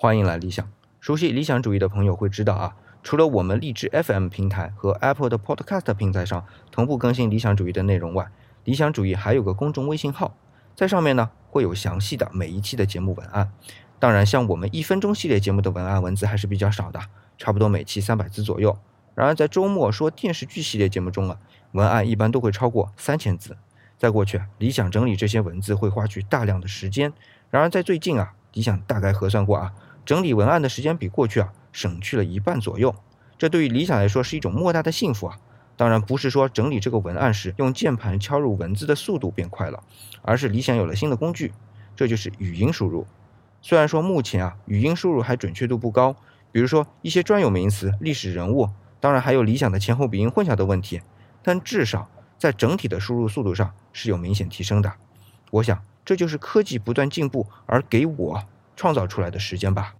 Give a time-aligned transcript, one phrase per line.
[0.00, 0.64] 欢迎来理想。
[1.00, 8.30] 熟悉理想主义的朋友会知道啊，除了我们荔枝 FM 平台和 Apple 的 Podcast 平台上同步更新理想主义的内容外，
[8.62, 10.36] 理想主义还有个公众微信号，
[10.76, 13.50] 在上面呢会有详细的每一期的节目文案。
[13.98, 17.00] 当然，像我们一分钟系列节目的文案文字还是比较少的，
[17.36, 18.78] 差不多每期三百字左右。
[19.16, 21.40] 然而在周末说电视剧系列节目中啊，
[21.72, 23.56] 文案一般都会超过三千字。
[23.96, 27.12] 在过去，理想整理这些文字会花去大量的时间。
[27.50, 29.74] 然而在最近啊，理想大概核算过啊。
[30.08, 32.94] 整理文案的时间比过去啊省去了一半左右，
[33.36, 35.36] 这对于理想来说是一种莫大的幸福啊！
[35.76, 39.84] 当然不是说整理这个文案时用键盘敲入文字的速度变快了，
[40.22, 41.52] 而是理想有了新的工具，
[41.94, 43.06] 这就是语音输入。
[43.60, 46.16] 虽然说目前啊语音输入还准确度不高，
[46.52, 51.02] 比如说一些专有名词、历史人物，当然还有理想的前后鼻音混淆的问题，
[51.42, 54.90] 但至少在整体的输入速度上是有明显提升的。
[55.50, 58.42] 我想这就是科技不断进步而给我
[58.78, 59.92] 创造出来的时间吧。